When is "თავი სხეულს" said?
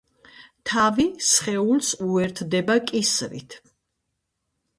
0.69-1.91